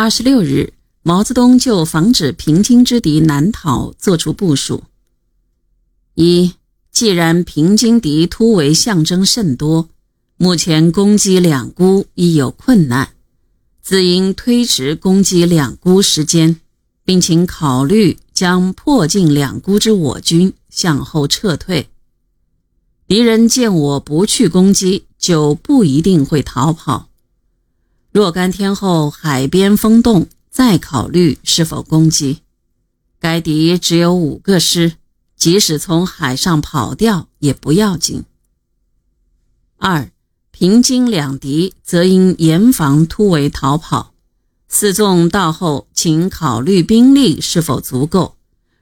[0.00, 4.84] 二十六日，毛泽东就防止平津之敌南逃作出部署：
[6.14, 6.52] 一，
[6.92, 9.88] 既然平津敌突围象征甚多，
[10.36, 13.08] 目前攻击两沽亦有困难，
[13.82, 16.60] 自应推迟攻击两沽时间，
[17.04, 21.88] 并请考虑将迫近两沽之我军向后撤退。
[23.08, 27.07] 敌人见我不去攻击，就不一定会逃跑。
[28.18, 32.40] 若干天后，海边风动，再考虑是否攻击。
[33.20, 34.94] 该敌只有五个师，
[35.36, 38.24] 即使从海上跑掉也不要紧。
[39.76, 40.10] 二
[40.50, 44.12] 平津两敌则应严防突围逃跑。
[44.66, 48.34] 四纵到后，请考虑兵力是否足够。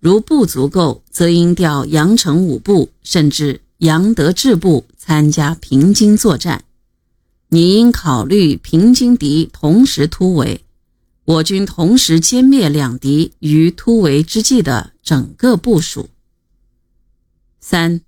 [0.00, 6.64] 如不足够，则应调杨成武部，甚至杨德志部参加平津作战。
[7.52, 10.64] 你应考虑平津敌同时突围，
[11.24, 16.08] 我军同时歼灭两敌于突围之际的整个部署。
[17.58, 18.02] 三，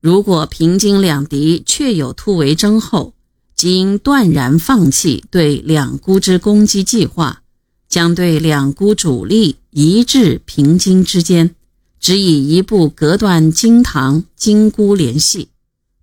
[0.00, 3.14] 如果平津两敌确有突围征候，
[3.54, 7.42] 即应断然放弃对两沽之攻击计划，
[7.88, 11.54] 将对两沽主力移至平津之间，
[12.00, 15.50] 只以一部隔断京塘、京沽联系。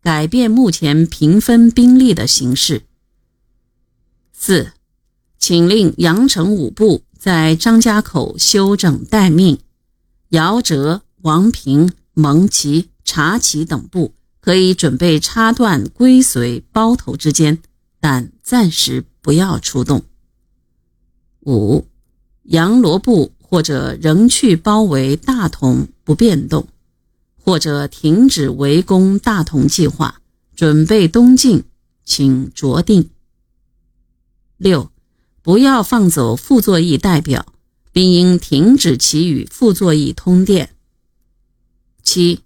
[0.07, 2.83] 改变目前平分兵力的形势。
[4.31, 4.71] 四，
[5.37, 9.59] 请令杨成武部在张家口休整待命，
[10.29, 17.61] 姚哲、王平、蒙奇、查奇等部可以准备插断归绥、包头之间，
[17.99, 20.05] 但暂时不要出动。
[21.41, 21.85] 五，
[22.43, 26.69] 杨罗部或者仍去包围大同不变动。
[27.47, 30.21] 或者停止围攻大同计划，
[30.53, 31.63] 准备东进，
[32.03, 33.09] 请酌定。
[34.57, 34.91] 六，
[35.41, 37.45] 不要放走傅作义代表，
[37.93, 40.71] 并应停止其与傅作义通电。
[42.03, 42.41] 七，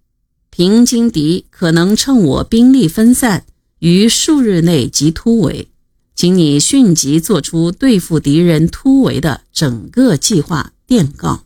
[0.52, 3.48] 平津敌可能趁我兵力分散，
[3.80, 5.70] 于数日内即突围，
[6.14, 11.46] 请你迅即做出对付敌人突围的整个计划电告。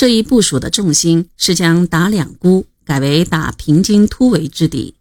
[0.00, 4.94] 这一部署的重心是将打两沽改为打平津突围之敌，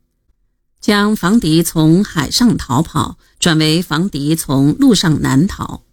[0.81, 5.83] 将防敌从海上逃跑转为防敌从陆上南逃。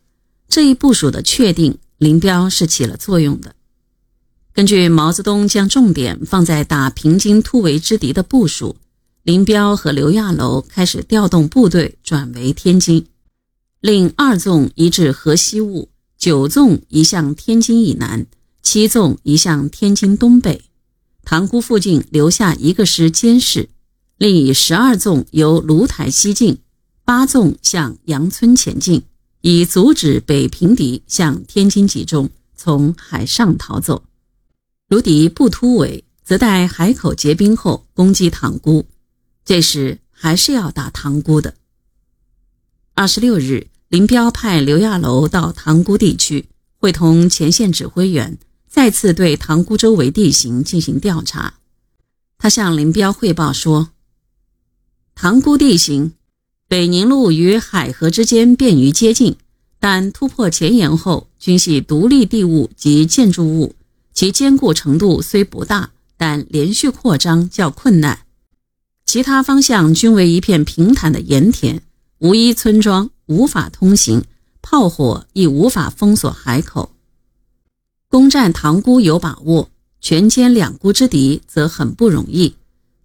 [0.49, 3.55] 这一部署的确定，林彪是起了作用的。
[4.53, 8.75] 根据毛泽东将重点放在打平津突围之敌的部署，
[9.23, 13.07] 林彪和刘亚楼开始调动部队转为天津，
[13.79, 18.27] 令二纵移至河西务，九纵移向天津以南。
[18.67, 20.65] 七纵移向天津东北，
[21.23, 23.69] 塘沽附近留下一个师监视，
[24.19, 26.59] 另以十二纵由芦台西进，
[27.05, 29.05] 八纵向杨村前进，
[29.41, 34.03] 以阻止北平敌向天津集中，从海上逃走。
[34.89, 38.85] 如敌不突围，则待海口结冰后攻击塘沽，
[39.45, 41.55] 这时还是要打塘沽的。
[42.95, 46.49] 二十六日，林彪派刘亚楼到塘沽地区，
[46.79, 48.37] 会同前线指挥员。
[48.77, 51.55] 再次对塘沽周围地形进行调查，
[52.37, 53.89] 他向林彪汇报说
[55.17, 56.13] ：“塘沽地形，
[56.69, 59.37] 北宁路与海河之间便于接近，
[59.81, 63.75] 但突破前沿后均系独立地物及建筑物，
[64.13, 68.27] 其坚固程度虽不大，但连续扩张较困难。
[69.07, 71.81] 其他方向均为一片平坦的盐田，
[72.19, 74.23] 无一村庄，无法通行，
[74.61, 76.93] 炮火亦无法封锁海口。”
[78.17, 79.69] 攻占塘沽有把握，
[80.01, 82.55] 全歼两沽之敌则很不容易。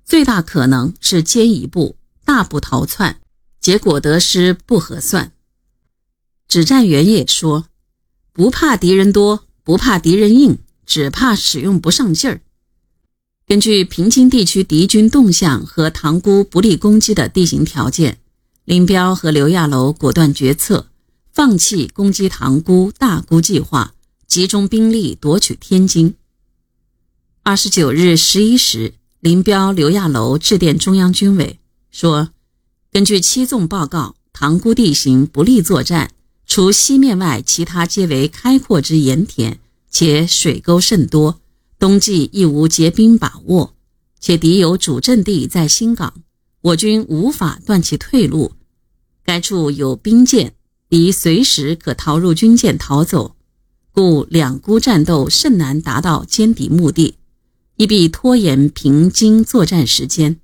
[0.05, 3.19] 最大可能是歼一步，大步逃窜，
[3.59, 5.33] 结果得失不合算。
[6.47, 7.65] 指战员也说
[8.31, 12.39] ：“不怕敌人多，不怕敌人硬，只怕使用不上劲儿。”
[13.45, 18.19] 根据平津地区敌军动向和塘沽不利攻击的地形条件，
[18.63, 20.87] 林彪和刘亚楼果断决策，
[21.33, 23.93] 放弃攻击塘沽大沽计划。
[24.31, 26.15] 集中兵力夺取天津。
[27.43, 31.59] 二十九日十一时，林彪、刘亚楼致电中央军委，
[31.91, 32.29] 说
[32.93, 36.11] ：“根据七纵报告，塘沽地形不利作战，
[36.47, 41.41] 除西面外，其他皆为开阔之盐田，且水沟甚多，
[41.77, 43.75] 冬季亦无结冰把握。
[44.21, 46.13] 且敌有主阵地在新港，
[46.61, 48.53] 我军无法断其退路。
[49.25, 50.55] 该处有兵舰，
[50.87, 53.35] 敌随时可逃入军舰逃走。”
[53.93, 57.15] 故两孤战斗甚难达到歼敌目的，
[57.75, 60.39] 亦必拖延平津作战时间。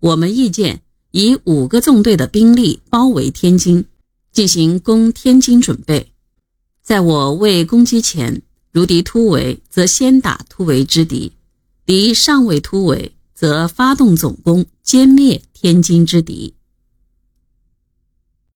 [0.00, 3.84] 我们意见以五个纵队的兵力包围天津，
[4.32, 6.12] 进行攻天津准备。
[6.82, 8.42] 在我未攻击前，
[8.72, 11.32] 如敌突围，则先打突围之敌；
[11.84, 16.54] 敌尚未突围，则发动总攻，歼灭天津之敌。